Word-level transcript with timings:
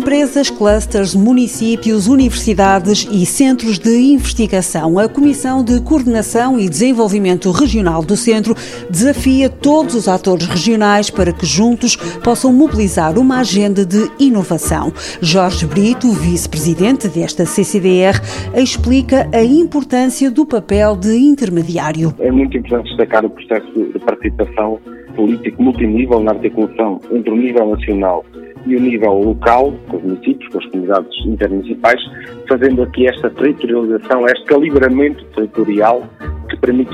Empresas, 0.00 0.48
clusters, 0.48 1.14
municípios, 1.14 2.08
universidades 2.08 3.06
e 3.12 3.26
centros 3.26 3.78
de 3.78 4.14
investigação. 4.14 4.98
A 4.98 5.06
Comissão 5.06 5.62
de 5.62 5.78
Coordenação 5.82 6.58
e 6.58 6.70
Desenvolvimento 6.70 7.50
Regional 7.50 8.02
do 8.02 8.16
Centro 8.16 8.54
desafia 8.88 9.50
todos 9.50 9.94
os 9.94 10.08
atores 10.08 10.46
regionais 10.46 11.10
para 11.10 11.34
que 11.34 11.44
juntos 11.44 11.96
possam 12.24 12.50
mobilizar 12.50 13.18
uma 13.18 13.40
agenda 13.40 13.84
de 13.84 14.10
inovação. 14.18 14.90
Jorge 15.20 15.66
Brito, 15.66 16.10
vice-presidente 16.12 17.06
desta 17.06 17.44
CCDR, 17.44 18.18
explica 18.56 19.28
a 19.34 19.44
importância 19.44 20.30
do 20.30 20.46
papel 20.46 20.96
de 20.96 21.14
intermediário. 21.14 22.14
É 22.20 22.30
muito 22.30 22.56
importante 22.56 22.88
destacar 22.88 23.26
o 23.26 23.28
processo 23.28 23.70
de 23.70 23.98
participação 23.98 24.80
político 25.14 25.62
multinível 25.62 26.20
na 26.20 26.30
articulação 26.30 27.02
entre 27.12 27.30
o 27.30 27.36
nível 27.36 27.68
nacional 27.68 28.24
e 28.66 28.76
o 28.76 28.80
nível 28.80 29.12
local, 29.12 29.72
com 29.88 29.96
os 29.96 30.02
municípios, 30.02 30.52
com 30.52 30.58
as 30.58 30.66
comunidades 30.66 31.26
intermunicipais, 31.26 32.00
fazendo 32.48 32.82
aqui 32.82 33.06
esta 33.06 33.30
territorialização, 33.30 34.26
este 34.26 34.44
calibramento 34.44 35.24
territorial 35.34 36.02
que 36.48 36.56
permite 36.58 36.90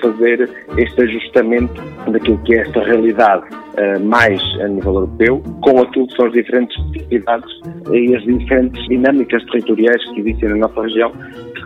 fazer 0.00 0.48
este 0.76 1.02
ajustamento 1.02 1.82
daquilo 2.10 2.38
que 2.44 2.54
é 2.54 2.60
esta 2.60 2.84
realidade 2.84 3.44
uh, 3.50 4.04
mais 4.04 4.40
a 4.60 4.68
nível 4.68 4.94
europeu, 4.94 5.42
com 5.60 5.82
aquilo 5.82 6.06
que 6.06 6.16
são 6.16 6.26
as 6.26 6.32
diferentes 6.32 6.76
especificidades 6.78 7.50
e 7.92 8.14
as 8.14 8.22
diferentes 8.22 8.88
dinâmicas 8.88 9.44
territoriais 9.46 10.04
que 10.12 10.20
existem 10.20 10.48
na 10.50 10.56
nossa 10.56 10.82
região, 10.82 11.12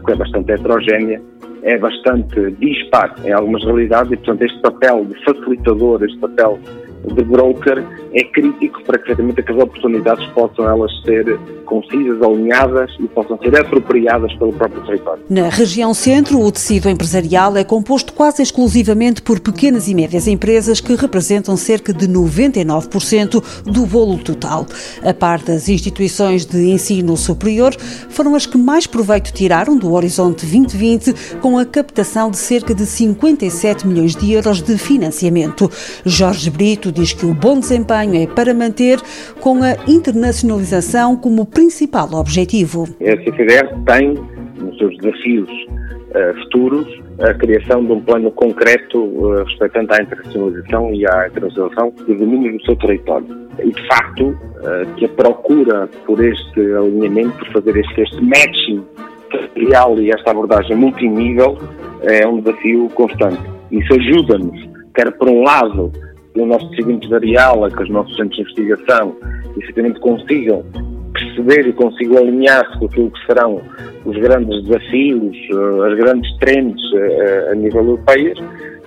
que 0.04 0.12
é 0.12 0.16
bastante 0.16 0.52
heterogénea 0.52 1.20
é 1.66 1.76
bastante 1.78 2.52
dispar 2.60 3.12
em 3.24 3.32
algumas 3.32 3.64
realidades 3.64 4.12
e, 4.12 4.16
portanto, 4.16 4.42
este 4.42 4.60
papel 4.60 5.04
de 5.04 5.24
facilitador, 5.24 6.04
este 6.04 6.18
papel 6.18 6.60
de 7.06 7.22
broker 7.22 7.84
é 8.12 8.24
crítico 8.24 8.82
para 8.84 8.98
que 8.98 9.12
realmente 9.12 9.40
aquelas 9.40 9.62
oportunidades 9.62 10.26
possam 10.28 10.68
elas 10.68 10.90
ser 11.02 11.38
concisas, 11.64 12.22
alinhadas 12.22 12.90
e 12.98 13.08
possam 13.08 13.36
ser 13.38 13.58
apropriadas 13.58 14.32
pelo 14.34 14.52
próprio 14.52 14.82
território. 14.82 15.22
Na 15.28 15.48
região 15.48 15.92
centro, 15.92 16.40
o 16.40 16.50
tecido 16.50 16.88
empresarial 16.88 17.56
é 17.56 17.64
composto 17.64 18.12
quase 18.12 18.42
exclusivamente 18.42 19.20
por 19.20 19.40
pequenas 19.40 19.88
e 19.88 19.94
médias 19.94 20.26
empresas 20.26 20.80
que 20.80 20.94
representam 20.94 21.56
cerca 21.56 21.92
de 21.92 22.08
99% 22.08 23.42
do 23.64 23.84
bolo 23.84 24.18
total. 24.18 24.66
A 25.02 25.12
par 25.12 25.42
das 25.42 25.68
instituições 25.68 26.46
de 26.46 26.70
ensino 26.70 27.16
superior, 27.16 27.74
foram 28.08 28.34
as 28.34 28.46
que 28.46 28.56
mais 28.56 28.86
proveito 28.86 29.32
tiraram 29.32 29.76
do 29.76 29.92
Horizonte 29.92 30.46
2020 30.46 31.38
com 31.40 31.58
a 31.58 31.64
captação 31.64 32.30
de 32.30 32.36
cerca 32.36 32.74
de 32.74 32.86
57 32.86 33.86
milhões 33.86 34.14
de 34.14 34.32
euros 34.32 34.62
de 34.62 34.78
financiamento. 34.78 35.70
Jorge 36.04 36.48
Brito 36.50 36.92
diz 36.96 37.12
que 37.12 37.26
o 37.26 37.34
bom 37.34 37.60
desempenho 37.60 38.14
é 38.14 38.26
para 38.26 38.54
manter 38.54 38.98
com 39.40 39.62
a 39.62 39.76
internacionalização 39.86 41.16
como 41.16 41.44
principal 41.46 42.08
objetivo. 42.14 42.84
A 43.00 43.16
CCDR 43.22 43.68
tem 43.86 44.14
nos 44.58 44.76
seus 44.78 44.96
desafios 44.98 45.48
uh, 45.50 46.42
futuros 46.42 46.86
a 47.20 47.34
criação 47.34 47.84
de 47.84 47.92
um 47.92 48.00
plano 48.00 48.30
concreto 48.30 48.98
uh, 48.98 49.44
respeitando 49.44 49.92
à 49.92 50.02
internacionalização 50.02 50.94
e 50.94 51.06
à 51.06 51.28
internacionalização 51.28 51.90
dos 51.90 52.18
domínios 52.18 52.58
do 52.58 52.66
seu 52.66 52.76
território. 52.76 53.26
E, 53.58 53.70
de 53.70 53.86
facto, 53.86 54.28
uh, 54.28 54.94
que 54.96 55.04
a 55.04 55.08
procura 55.08 55.88
por 56.06 56.22
este 56.24 56.60
alinhamento, 56.74 57.38
por 57.38 57.52
fazer 57.52 57.76
este, 57.76 58.00
este 58.02 58.20
matching 58.22 58.82
territorial 59.30 59.98
e 59.98 60.10
esta 60.10 60.30
abordagem 60.30 60.76
multinível 60.76 61.58
é 62.02 62.26
um 62.26 62.40
desafio 62.40 62.88
constante. 62.94 63.40
Isso 63.70 63.92
ajuda-nos, 63.94 64.68
quer 64.94 65.10
por 65.12 65.28
um 65.28 65.42
lado, 65.42 65.92
o 66.40 66.46
nosso 66.46 66.68
tecido 66.70 66.92
empresarial, 66.92 67.68
que 67.70 67.82
os 67.82 67.90
nossos 67.90 68.14
centros 68.16 68.36
de 68.36 68.42
investigação 68.42 69.16
efetivamente 69.56 70.00
consigam 70.00 70.64
perceber 71.12 71.68
e 71.68 71.72
consigam 71.72 72.18
alinhar-se 72.18 72.78
com 72.78 72.86
aquilo 72.86 73.10
que 73.10 73.26
serão 73.26 73.60
os 74.04 74.16
grandes 74.18 74.62
desafios, 74.64 75.36
eh, 75.50 75.88
as 75.88 75.98
grandes 75.98 76.38
trends 76.38 76.80
eh, 76.94 77.48
a 77.52 77.54
nível 77.54 77.84
europeu, 77.84 78.34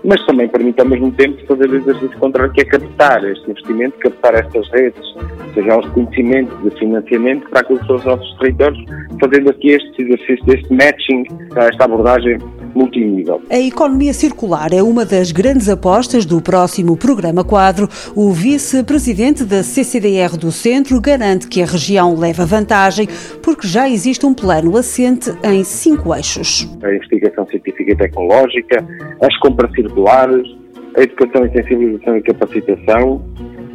mas 0.04 0.26
também 0.26 0.48
permite 0.48 0.80
ao 0.80 0.88
mesmo 0.88 1.12
tempo 1.12 1.46
fazer 1.46 1.70
o 1.70 1.76
exercício 1.76 2.18
contrário, 2.20 2.54
que 2.54 2.62
é 2.62 2.66
captar 2.66 3.24
este 3.26 3.50
investimento, 3.50 3.98
captar 4.00 4.36
estas 4.36 4.70
redes, 4.70 5.04
seja 5.54 5.78
os 5.78 5.90
conhecimentos 5.90 6.58
de 6.64 6.70
financiamento 6.80 7.50
para 7.50 7.62
aquilo 7.62 7.80
que 7.80 7.88
são 7.88 7.96
os 7.98 8.06
nossos 8.06 8.38
territórios, 8.38 8.84
fazendo 9.20 9.50
aqui 9.50 9.72
este 9.72 10.04
exercício, 10.04 10.54
este 10.54 10.74
matching, 10.74 11.26
esta 11.56 11.86
abordagem 11.86 12.38
multinível. 12.74 13.41
A 13.50 13.59
economia 13.59 14.13
circular 14.13 14.74
é 14.74 14.81
uma 14.81 15.06
das 15.06 15.31
grandes 15.31 15.69
apostas 15.69 16.25
do 16.25 16.41
próximo 16.41 16.96
programa 16.96 17.44
quadro. 17.44 17.88
O 18.16 18.31
vice-presidente 18.31 19.44
da 19.44 19.63
CCDR 19.63 20.38
do 20.38 20.52
Centro 20.52 21.00
garante 21.02 21.47
que 21.47 21.62
a 21.62 21.66
região 21.66 22.18
leva 22.18 22.46
vantagem 22.46 23.08
porque 23.41 23.68
já 23.68 23.90
existe 23.90 24.25
um 24.25 24.34
plano 24.34 24.75
assente 24.78 25.31
em 25.44 25.63
cinco 25.63 26.13
eixos. 26.16 26.68
A 26.84 26.94
investigação 26.94 27.46
científica 27.47 27.91
e 27.91 27.96
tecnológica, 27.96 28.85
as 29.22 29.38
compras 29.40 29.72
circulares, 29.74 30.47
a 30.97 31.02
educação 31.02 31.46
e 31.46 31.52
sensibilização 31.52 32.18
e 32.18 32.22
capacitação, 32.22 33.22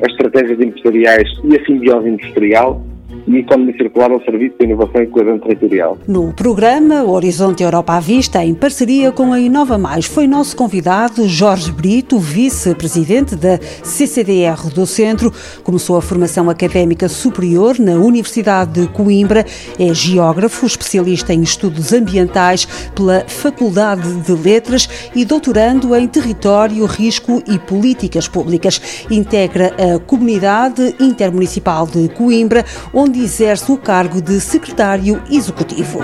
as 0.02 0.12
estratégias 0.12 0.60
empresariais 0.60 1.28
e 1.44 1.56
a 1.56 1.64
simbiose 1.64 2.08
industrial, 2.08 2.82
e 3.26 3.38
economia 3.38 3.74
circular 3.76 4.10
ao 4.10 4.22
serviço 4.22 4.56
da 4.58 4.64
inovação 4.64 5.02
e 5.02 5.06
coesão 5.06 5.38
territorial. 5.38 5.98
No 6.06 6.32
programa 6.32 7.04
Horizonte 7.04 7.62
Europa 7.62 7.94
à 7.94 8.00
Vista, 8.00 8.44
em 8.44 8.54
parceria 8.54 9.10
com 9.12 9.32
a 9.32 9.40
Inova 9.40 9.78
Mais, 9.78 10.06
foi 10.06 10.26
nosso 10.26 10.56
convidado 10.56 11.26
Jorge 11.28 11.72
Brito, 11.72 12.18
vice-presidente 12.18 13.36
da 13.36 13.58
CCDR 13.82 14.68
do 14.74 14.86
Centro. 14.86 15.32
Começou 15.62 15.96
a 15.96 16.02
formação 16.02 16.50
académica 16.50 17.08
superior 17.08 17.78
na 17.78 17.92
Universidade 17.92 18.80
de 18.80 18.88
Coimbra, 18.88 19.44
é 19.78 19.94
geógrafo, 19.94 20.66
especialista 20.66 21.32
em 21.32 21.42
estudos 21.42 21.92
ambientais 21.92 22.66
pela 22.94 23.24
Faculdade 23.26 24.14
de 24.22 24.32
Letras 24.32 25.10
e 25.14 25.24
doutorando 25.24 25.94
em 25.94 26.06
território, 26.06 26.84
risco 26.86 27.42
e 27.46 27.58
políticas 27.58 28.28
públicas. 28.28 29.06
Integra 29.10 29.74
a 29.78 29.98
Comunidade 29.98 30.94
Intermunicipal 31.00 31.86
de 31.86 32.08
Coimbra, 32.08 32.64
onde 32.92 33.13
onde 33.14 33.22
exerce 33.22 33.70
o 33.70 33.78
cargo 33.78 34.20
de 34.20 34.40
secretário 34.40 35.22
executivo. 35.30 36.00